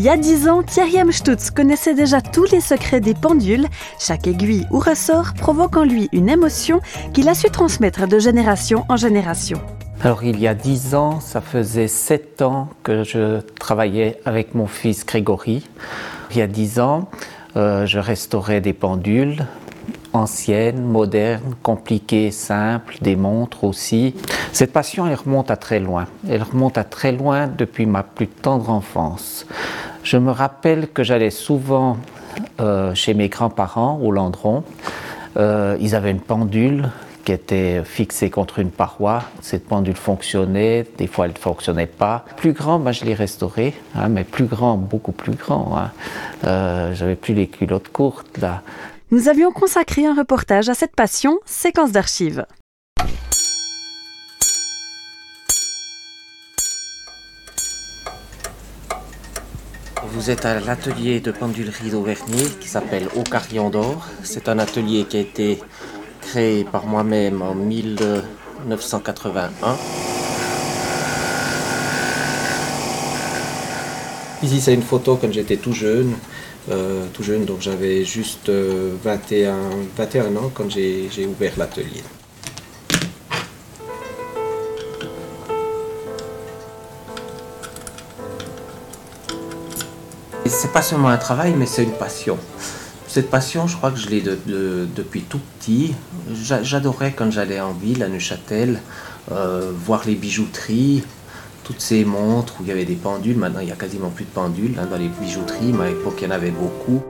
y 0.00 0.08
a 0.08 0.16
dix 0.16 0.48
ans, 0.48 0.62
Thierry 0.62 0.96
M. 0.96 1.12
Stutz 1.12 1.50
connaissait 1.50 1.94
déjà 1.94 2.20
tous 2.20 2.50
les 2.50 2.60
secrets 2.60 3.00
des 3.00 3.14
pendules. 3.14 3.66
Chaque 3.98 4.26
aiguille 4.26 4.66
ou 4.70 4.78
ressort 4.78 5.34
provoque 5.34 5.76
en 5.76 5.84
lui 5.84 6.08
une 6.12 6.28
émotion 6.28 6.80
qu'il 7.12 7.28
a 7.28 7.34
su 7.34 7.48
transmettre 7.50 8.08
de 8.08 8.18
génération 8.18 8.84
en 8.88 8.96
génération. 8.96 9.60
Alors 10.02 10.24
il 10.24 10.40
y 10.40 10.48
a 10.48 10.54
dix 10.54 10.94
ans, 10.94 11.20
ça 11.20 11.40
faisait 11.40 11.88
sept 11.88 12.42
ans 12.42 12.68
que 12.82 13.04
je 13.04 13.40
travaillais 13.60 14.20
avec 14.24 14.54
mon 14.54 14.66
fils 14.66 15.06
Grégory. 15.06 15.68
Il 16.30 16.38
y 16.38 16.42
a 16.42 16.46
dix 16.46 16.80
ans, 16.80 17.08
euh, 17.56 17.86
je 17.86 17.98
restaurais 17.98 18.60
des 18.60 18.72
pendules 18.72 19.46
anciennes, 20.14 20.82
modernes, 20.82 21.54
compliquées, 21.62 22.30
simples, 22.30 22.96
des 23.02 23.16
montres 23.16 23.64
aussi. 23.64 24.14
Cette 24.52 24.72
passion, 24.72 25.06
elle 25.06 25.16
remonte 25.16 25.50
à 25.50 25.56
très 25.56 25.80
loin. 25.80 26.06
Elle 26.28 26.42
remonte 26.42 26.78
à 26.78 26.84
très 26.84 27.12
loin 27.12 27.48
depuis 27.48 27.84
ma 27.84 28.02
plus 28.02 28.28
tendre 28.28 28.70
enfance. 28.70 29.46
Je 30.04 30.18
me 30.18 30.30
rappelle 30.30 30.88
que 30.88 31.02
j'allais 31.02 31.30
souvent 31.30 31.96
euh, 32.60 32.94
chez 32.94 33.14
mes 33.14 33.28
grands-parents 33.28 33.98
au 34.02 34.12
Landron. 34.12 34.62
Euh, 35.38 35.78
ils 35.80 35.94
avaient 35.94 36.10
une 36.10 36.20
pendule 36.20 36.90
qui 37.24 37.32
était 37.32 37.82
fixée 37.84 38.28
contre 38.28 38.58
une 38.58 38.70
paroi. 38.70 39.22
Cette 39.40 39.66
pendule 39.66 39.96
fonctionnait, 39.96 40.86
des 40.98 41.06
fois 41.06 41.24
elle 41.24 41.32
ne 41.32 41.38
fonctionnait 41.38 41.86
pas. 41.86 42.26
Plus 42.36 42.52
grand, 42.52 42.78
ben, 42.78 42.92
je 42.92 43.06
l'ai 43.06 43.14
restauré, 43.14 43.72
hein, 43.94 44.10
mais 44.10 44.24
plus 44.24 44.44
grand, 44.44 44.76
beaucoup 44.76 45.12
plus 45.12 45.32
grand. 45.32 45.78
Hein. 45.78 45.90
Euh, 46.44 46.94
J'avais 46.94 47.16
plus 47.16 47.32
les 47.32 47.46
culottes 47.46 47.88
courtes 47.88 48.36
là. 48.38 48.60
Nous 49.10 49.28
avions 49.28 49.52
consacré 49.52 50.04
un 50.04 50.14
reportage 50.14 50.68
à 50.68 50.74
cette 50.74 50.94
passion, 50.94 51.38
séquence 51.46 51.92
d'archives. 51.92 52.44
Vous 60.12 60.30
êtes 60.30 60.44
à 60.44 60.60
l'atelier 60.60 61.20
de 61.20 61.30
pendulerie 61.30 61.90
d'Auvergne 61.90 62.48
qui 62.60 62.68
s'appelle 62.68 63.08
Au 63.16 63.22
Carillon 63.22 63.70
d'Or. 63.70 64.06
C'est 64.22 64.48
un 64.48 64.58
atelier 64.58 65.04
qui 65.04 65.16
a 65.16 65.20
été 65.20 65.58
créé 66.20 66.64
par 66.64 66.86
moi-même 66.86 67.40
en 67.42 67.54
1981. 67.54 69.76
Ici, 74.42 74.60
c'est 74.60 74.74
une 74.74 74.82
photo 74.82 75.16
quand 75.16 75.32
j'étais 75.32 75.56
tout 75.56 75.72
jeune. 75.72 76.14
Euh, 76.70 77.06
tout 77.12 77.22
jeune, 77.22 77.44
donc 77.44 77.60
j'avais 77.60 78.04
juste 78.04 78.48
21, 78.48 79.52
euh, 79.52 79.84
21 79.96 80.36
ans 80.36 80.50
quand 80.54 80.70
j'ai 80.70 81.26
ouvert 81.26 81.52
l'atelier. 81.58 82.02
C'est 90.46 90.72
pas 90.72 90.82
seulement 90.82 91.08
un 91.08 91.16
travail, 91.16 91.54
mais 91.56 91.64
c'est 91.64 91.84
une 91.84 91.92
passion. 91.92 92.38
Cette 93.08 93.30
passion, 93.30 93.66
je 93.66 93.76
crois 93.76 93.90
que 93.90 93.98
je 93.98 94.10
l'ai 94.10 94.20
depuis 94.20 95.22
tout 95.22 95.40
petit. 95.58 95.94
J'adorais 96.62 97.12
quand 97.12 97.30
j'allais 97.30 97.60
en 97.60 97.72
ville, 97.72 98.02
à 98.02 98.08
Neuchâtel, 98.08 98.80
euh, 99.32 99.72
voir 99.74 100.02
les 100.04 100.14
bijouteries, 100.14 101.02
toutes 101.64 101.80
ces 101.80 102.04
montres 102.04 102.54
où 102.60 102.64
il 102.64 102.68
y 102.68 102.72
avait 102.72 102.84
des 102.84 102.94
pendules. 102.94 103.36
Maintenant, 103.38 103.60
il 103.60 103.66
n'y 103.66 103.72
a 103.72 103.76
quasiment 103.76 104.10
plus 104.10 104.26
de 104.26 104.30
pendules 104.30 104.74
hein, 104.78 104.86
dans 104.90 104.98
les 104.98 105.08
bijouteries, 105.08 105.72
mais 105.72 105.84
à 105.84 105.88
l'époque, 105.88 106.16
il 106.20 106.24
y 106.24 106.26
en 106.26 106.30
avait 106.30 106.50
beaucoup. 106.50 107.02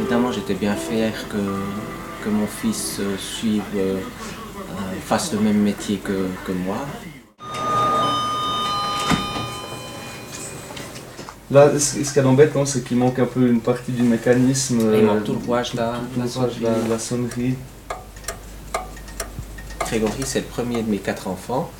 Évidemment, 0.00 0.32
j'étais 0.32 0.54
bien 0.54 0.74
fier 0.74 1.12
que, 1.28 2.24
que 2.24 2.30
mon 2.30 2.46
fils 2.46 2.96
euh, 3.00 3.16
suive, 3.18 3.62
euh, 5.08 5.16
fasse 5.16 5.32
le 5.32 5.40
même 5.40 5.58
métier 5.58 5.96
que, 5.96 6.26
que 6.46 6.52
moi. 6.52 6.76
Là, 11.50 11.70
ce 11.78 12.18
a 12.18 12.22
d'embêtant, 12.22 12.66
c'est 12.66 12.84
qu'il 12.84 12.98
manque 12.98 13.18
un 13.18 13.24
peu 13.24 13.48
une 13.48 13.60
partie 13.60 13.92
du 13.92 14.02
mécanisme. 14.02 14.80
Il 14.94 15.04
manque 15.04 15.24
tout 15.24 15.32
le 15.32 15.38
rouage 15.38 15.72
là, 15.74 15.94
tout 16.12 16.20
le 16.20 16.28
rouage, 16.28 16.60
la, 16.60 16.88
la 16.88 16.98
sonnerie. 16.98 17.54
Grégory, 19.80 20.22
c'est 20.24 20.40
le 20.40 20.44
premier 20.44 20.82
de 20.82 20.90
mes 20.90 20.98
quatre 20.98 21.28
enfants. 21.28 21.70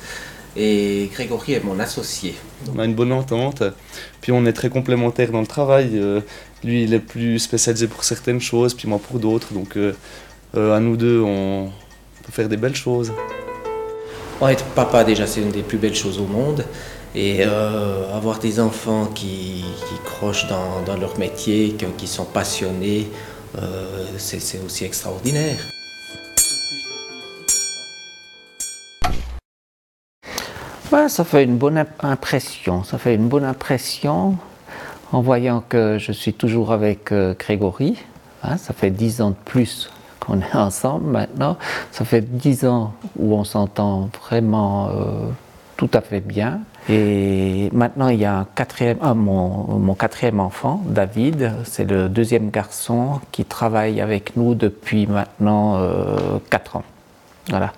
Et 0.55 1.11
Grégory 1.13 1.53
est 1.53 1.63
mon 1.63 1.79
associé. 1.79 2.33
On 2.75 2.79
a 2.79 2.85
une 2.85 2.95
bonne 2.95 3.11
entente, 3.11 3.61
puis 4.19 4.31
on 4.31 4.45
est 4.47 4.53
très 4.53 4.69
complémentaires 4.69 5.31
dans 5.31 5.41
le 5.41 5.47
travail. 5.47 5.91
Euh, 5.93 6.21
lui, 6.63 6.83
il 6.83 6.93
est 6.95 6.99
plus 6.99 7.37
spécialisé 7.37 7.87
pour 7.87 8.03
certaines 8.03 8.41
choses, 8.41 8.73
puis 8.73 8.87
moi 8.87 8.97
pour 8.97 9.19
d'autres. 9.19 9.53
Donc, 9.53 9.77
euh, 9.77 9.93
euh, 10.57 10.75
à 10.75 10.79
nous 10.79 10.97
deux, 10.97 11.21
on 11.21 11.71
faire 12.31 12.49
des 12.49 12.57
belles 12.57 12.75
choses. 12.75 13.11
être 14.41 14.65
papa, 14.75 15.03
déjà, 15.03 15.27
c'est 15.27 15.41
une 15.41 15.51
des 15.51 15.63
plus 15.63 15.77
belles 15.77 15.95
choses 15.95 16.19
au 16.19 16.25
monde. 16.25 16.63
Et 17.15 17.39
euh, 17.41 18.15
avoir 18.15 18.39
des 18.39 18.59
enfants 18.59 19.07
qui, 19.07 19.65
crochent 20.05 20.47
dans, 20.47 20.97
leur 20.97 21.17
métier, 21.17 21.75
qui, 21.97 22.07
sont 22.07 22.25
passionnés, 22.25 23.09
euh, 23.57 24.05
c'est 24.17 24.59
aussi 24.63 24.85
extraordinaire. 24.85 25.57
ça 31.09 31.23
fait 31.23 31.43
une 31.43 31.57
bonne 31.57 31.83
impression. 31.99 32.83
Ça 32.83 32.97
fait 32.97 33.15
une 33.15 33.27
bonne 33.27 33.43
impression 33.43 34.37
en 35.11 35.21
voyant 35.21 35.63
que 35.67 35.97
je 35.99 36.11
suis 36.11 36.33
toujours 36.33 36.71
avec 36.71 37.11
euh, 37.11 37.33
Grégory. 37.37 37.97
Hein, 38.43 38.57
ça 38.57 38.73
fait 38.73 38.91
dix 38.91 39.21
ans 39.21 39.31
de 39.31 39.35
plus 39.45 39.89
qu'on 40.19 40.39
est 40.41 40.55
ensemble 40.55 41.09
maintenant. 41.09 41.57
Ça 41.91 42.05
fait 42.05 42.21
dix 42.21 42.65
ans 42.65 42.93
où 43.17 43.33
on 43.33 43.43
s'entend 43.43 44.09
vraiment 44.21 44.89
tout 45.79 45.89
à 45.93 46.01
fait 46.01 46.19
bien. 46.19 46.59
Et 46.89 47.69
maintenant, 47.71 48.09
il 48.09 48.19
y 48.19 48.25
a 48.25 48.39
un 48.39 48.47
quatrième, 48.53 48.97
ah, 49.01 49.13
mon, 49.13 49.93
quatrième 49.93 50.41
enfant, 50.41 50.83
David, 50.85 51.53
c'est 51.63 51.89
le 51.89 52.09
deuxième 52.09 52.49
garçon 52.49 53.21
qui 53.31 53.45
travaille 53.45 54.01
avec 54.01 54.35
nous 54.35 54.55
depuis 54.55 55.07
maintenant 55.07 55.77
euh, 55.77 56.17
quatre 56.49 56.75
ans. 56.75 56.83
Voilà. 57.47 57.71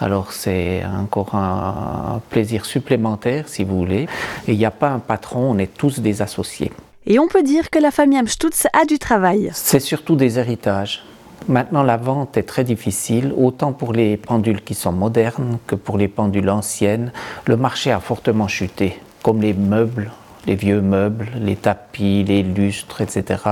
Alors 0.00 0.32
c'est 0.32 0.82
encore 0.84 1.36
un 1.36 2.20
plaisir 2.28 2.64
supplémentaire, 2.64 3.48
si 3.48 3.62
vous 3.62 3.78
voulez. 3.78 4.08
Et 4.48 4.52
il 4.52 4.58
n'y 4.58 4.66
a 4.66 4.72
pas 4.72 4.90
un 4.90 4.98
patron, 4.98 5.52
on 5.52 5.58
est 5.58 5.72
tous 5.72 6.00
des 6.00 6.22
associés. 6.22 6.72
Et 7.06 7.20
on 7.20 7.28
peut 7.28 7.44
dire 7.44 7.70
que 7.70 7.78
la 7.78 7.92
famille 7.92 8.18
Amstutz 8.18 8.66
a 8.72 8.84
du 8.84 8.98
travail. 8.98 9.50
C'est 9.54 9.78
surtout 9.78 10.16
des 10.16 10.40
héritages. 10.40 11.04
Maintenant, 11.48 11.82
la 11.82 11.98
vente 11.98 12.38
est 12.38 12.44
très 12.44 12.64
difficile, 12.64 13.34
autant 13.36 13.72
pour 13.72 13.92
les 13.92 14.16
pendules 14.16 14.62
qui 14.62 14.74
sont 14.74 14.92
modernes 14.92 15.58
que 15.66 15.74
pour 15.74 15.98
les 15.98 16.08
pendules 16.08 16.48
anciennes. 16.48 17.12
Le 17.44 17.58
marché 17.58 17.92
a 17.92 18.00
fortement 18.00 18.48
chuté, 18.48 18.98
comme 19.22 19.42
les 19.42 19.52
meubles, 19.52 20.10
les 20.46 20.54
vieux 20.54 20.80
meubles, 20.80 21.28
les 21.38 21.56
tapis, 21.56 22.24
les 22.24 22.42
lustres, 22.42 23.02
etc. 23.02 23.42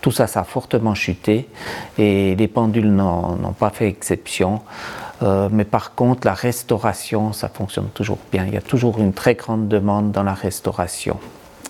Tout 0.00 0.12
ça, 0.12 0.26
ça 0.26 0.40
a 0.40 0.44
fortement 0.44 0.94
chuté 0.94 1.46
et 1.98 2.34
les 2.36 2.48
pendules 2.48 2.90
n'ont 2.90 3.54
pas 3.58 3.70
fait 3.70 3.88
exception. 3.88 4.62
Euh, 5.22 5.48
mais 5.50 5.64
par 5.64 5.94
contre, 5.94 6.26
la 6.26 6.34
restauration, 6.34 7.34
ça 7.34 7.48
fonctionne 7.48 7.88
toujours 7.88 8.18
bien. 8.32 8.46
Il 8.46 8.54
y 8.54 8.58
a 8.58 8.62
toujours 8.62 8.98
une 8.98 9.12
très 9.12 9.34
grande 9.34 9.68
demande 9.68 10.10
dans 10.10 10.22
la 10.22 10.34
restauration. 10.34 11.18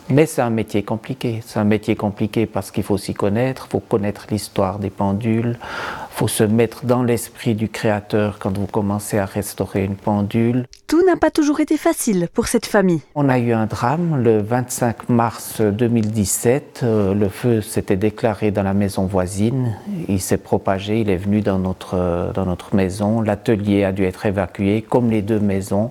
Mais 0.09 0.27
c'est 0.27 0.43
un 0.43 0.51
métier 0.51 0.85
compliqué. 0.85 1.43
C'est 1.45 1.59
un 1.59 1.65
métier 1.65 1.97
compliqué 1.97 2.47
parce 2.47 2.71
qu'il 2.71 2.85
faut 2.85 2.97
s'y 2.97 3.13
connaître, 3.13 3.67
il 3.69 3.71
faut 3.73 3.81
connaître 3.81 4.27
l'histoire 4.31 4.79
des 4.79 4.91
pendules, 4.91 5.59
il 5.61 6.17
faut 6.17 6.29
se 6.29 6.45
mettre 6.45 6.87
dans 6.87 7.03
l'esprit 7.03 7.57
du 7.57 7.69
créateur 7.69 8.39
quand 8.39 8.57
vous 8.57 8.67
commencez 8.67 9.19
à 9.19 9.25
restaurer 9.25 9.85
une 9.85 9.97
pendule. 9.97 10.67
Tout 10.87 11.05
n'a 11.05 11.17
pas 11.17 11.33
toujours 11.33 11.59
été 11.59 11.77
facile 11.77 12.29
pour 12.33 12.47
cette 12.47 12.67
famille. 12.67 13.01
On 13.17 13.29
a 13.29 13.39
eu 13.41 13.53
un 13.53 13.67
drame 13.67 14.23
le 14.23 14.39
25 14.39 15.09
mars 15.09 15.61
2017. 15.61 16.83
Euh, 16.85 17.13
le 17.13 17.29
feu 17.29 17.61
s'était 17.61 17.97
déclaré 17.97 18.53
dans 18.53 18.63
la 18.63 18.75
maison 18.75 19.07
voisine. 19.07 19.77
Il 20.09 20.21
s'est 20.21 20.37
propagé, 20.37 21.01
il 21.01 21.11
est 21.11 21.17
venu 21.17 21.41
dans 21.41 21.59
notre, 21.59 22.31
dans 22.33 22.47
notre 22.47 22.77
maison. 22.77 23.21
L'atelier 23.21 23.83
a 23.83 23.91
dû 23.91 24.05
être 24.05 24.25
évacué, 24.25 24.83
comme 24.89 25.11
les 25.11 25.23
deux 25.23 25.41
maisons. 25.41 25.91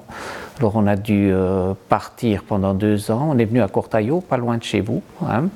Alors 0.60 0.76
on 0.76 0.88
a 0.88 0.96
dû 0.96 1.30
euh, 1.32 1.74
partir 1.90 2.44
pendant 2.44 2.74
deux 2.74 3.12
ans. 3.12 3.28
On 3.32 3.38
est 3.38 3.46
venu 3.46 3.62
à 3.62 3.68
Cortaillot, 3.68 4.22
pas 4.22 4.38
loin 4.38 4.58
de 4.58 4.64
chez 4.64 4.80
vous. 4.80 5.02
Hein. 5.28 5.50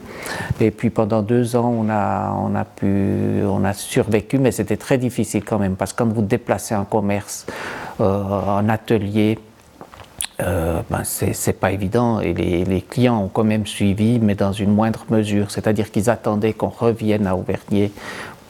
Et 0.60 0.72
puis 0.72 0.90
pendant 0.90 1.22
deux 1.22 1.56
ans, 1.56 1.70
on 1.70 1.90
a, 1.90 2.66
pu, 2.66 3.42
on 3.46 3.64
a 3.64 3.74
survécu, 3.74 4.40
mais 4.40 4.52
c'était 4.52 4.78
très 4.78 4.98
difficile 4.98 5.46
quand 5.46 5.60
même, 5.60 5.76
parce 5.76 5.94
que 5.94 6.00
quand 6.00 6.12
vous 6.12 6.22
déplacez 6.22 6.76
un 6.76 6.84
commerce, 6.84 7.46
euh, 8.02 8.24
un 8.24 8.68
atelier, 8.68 9.40
euh, 10.42 10.82
ben 10.90 11.04
c'est 11.04 11.60
pas 11.60 11.72
évident 11.72 12.22
et 12.22 12.34
les, 12.34 12.64
les, 12.64 12.82
clients 12.82 13.24
ont 13.24 13.28
quand 13.28 13.44
même 13.44 13.66
suivi, 13.66 14.20
mais 14.20 14.36
dans 14.36 14.54
une 14.54 14.74
moindre 14.74 15.06
mesure. 15.10 15.52
C'est-à-dire 15.52 15.92
qu'ils 15.92 16.10
attendaient 16.10 16.54
qu'on 16.54 16.70
revienne 16.70 17.28
à 17.28 17.36
Auvergne 17.36 17.90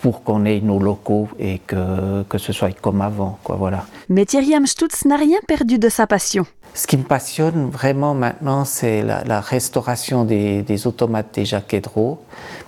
pour 0.01 0.24
qu'on 0.24 0.46
ait 0.46 0.62
nos 0.62 0.80
locaux 0.80 1.28
et 1.40 1.60
que, 1.60 2.24
que 2.24 2.38
ce 2.38 2.54
soit 2.54 2.78
comme 2.80 3.01
avant. 3.01 3.40
Quoi, 3.44 3.56
voilà. 3.56 3.86
Mais 4.07 4.25
Thierry 4.25 4.56
Amstutz 4.56 5.06
n'a 5.06 5.18
rien 5.18 5.40
perdu 5.48 5.80
de 5.80 5.90
sa 5.90 6.07
passion. 6.07 6.46
Ce 6.74 6.88
qui 6.88 6.98
me 6.98 7.04
passionne 7.04 7.69
vraiment 7.69 8.13
maintenant, 8.13 8.63
c'est 8.63 9.01
la, 9.01 9.42
restauration 9.42 10.24
des, 10.24 10.88
automates 10.88 11.33
des 11.33 11.45
Jacquedro. 11.45 12.19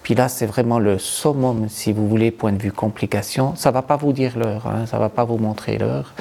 Puis 0.03 0.15
là, 0.15 0.27
c'est 0.27 0.45
vraiment 0.45 0.79
le 0.79 0.97
summum, 0.97 1.69
si 1.69 1.93
vous 1.93 2.07
voulez, 2.07 2.31
point 2.31 2.51
de 2.51 2.61
vue 2.61 2.71
complication. 2.71 3.55
Ça 3.55 3.71
va 3.71 3.81
pas 3.81 3.97
vous 3.97 4.11
dire 4.11 4.37
l'heure, 4.37 4.67
hein, 4.67 4.85
ça 4.85 4.97
va 4.97 5.09
pas 5.09 5.23
vous 5.23 5.37
montrer 5.37 5.77
l'heure, 5.77 6.13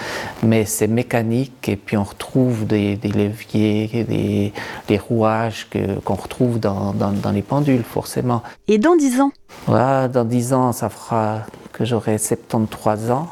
mais 0.43 0.67
c'est 0.67 0.87
mécanique 0.87 1.69
et 1.69 1.77
puis 1.77 1.97
on 1.97 2.05
retrouve 2.05 2.67
des, 2.67 2.97
leviers, 2.97 4.05
des, 4.05 4.53
des 4.87 4.99
rouages 4.99 5.67
qu'on 6.05 6.15
retrouve 6.15 6.61
dans, 6.61 6.93
dans, 6.93 7.32
les 7.32 7.43
pendules, 7.43 7.82
forcément. 7.82 8.43
Et 8.69 8.79
dans 8.79 8.94
10 8.94 9.21
ans? 9.21 9.32
Voilà, 9.67 10.09
Dans 10.09 10.25
10 10.25 10.53
ans, 10.53 10.73
ça 10.73 10.91
fera 10.91 11.41
que 11.73 11.85
j'aurai 11.85 12.19
73 12.19 13.11
ans. 13.11 13.29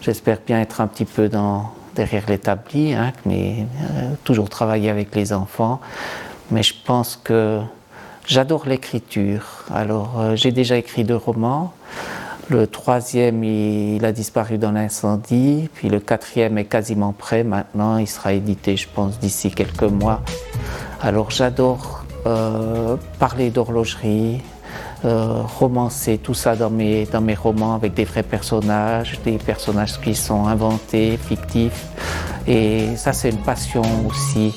J'espère 0.00 0.38
bien 0.46 0.60
être 0.60 0.80
un 0.80 0.86
petit 0.86 1.04
peu 1.04 1.28
dans, 1.28 1.70
derrière 1.94 2.24
l'établi, 2.28 2.94
hein, 2.94 3.12
mais 3.26 3.66
euh, 3.82 4.12
toujours 4.24 4.48
travailler 4.48 4.90
avec 4.90 5.14
les 5.14 5.32
enfants. 5.32 5.80
Mais 6.50 6.62
je 6.62 6.74
pense 6.84 7.20
que 7.22 7.60
j'adore 8.26 8.66
l'écriture. 8.66 9.64
Alors, 9.72 10.20
euh, 10.20 10.36
j'ai 10.36 10.52
déjà 10.52 10.76
écrit 10.76 11.04
deux 11.04 11.16
romans. 11.16 11.72
Le 12.48 12.66
troisième, 12.66 13.44
il, 13.44 14.04
a 14.04 14.10
disparu 14.10 14.58
dans 14.58 14.72
l'incendie. 14.72 15.68
Puis 15.74 15.88
le 15.88 16.00
quatrième 16.00 16.58
est 16.58 16.64
quasiment 16.64 17.12
prêt 17.12 17.44
maintenant. 17.44 17.98
Il 17.98 18.08
sera 18.08 18.32
édité, 18.32 18.76
je 18.76 18.88
pense, 18.92 19.20
d'ici 19.20 19.52
quelques 19.52 19.82
mois. 19.82 20.22
Alors, 21.00 21.30
j'adore 21.30 22.04
euh, 22.26 22.96
parler 23.18 23.50
d'horlogerie, 23.50 24.40
euh, 25.04 25.42
romancer 25.58 26.18
tout 26.18 26.34
ça 26.34 26.56
dans 26.56 26.70
mes, 26.70 27.06
dans 27.06 27.20
mes 27.20 27.34
romans 27.34 27.74
avec 27.74 27.94
des 27.94 28.04
vrais 28.04 28.22
personnages, 28.22 29.18
des 29.24 29.38
personnages 29.38 30.00
qui 30.00 30.14
sont 30.14 30.46
inventés, 30.46 31.16
fictifs. 31.16 31.86
Et 32.46 32.96
ça, 32.96 33.12
c'est 33.12 33.30
une 33.30 33.42
passion 33.42 33.82
aussi 34.06 34.54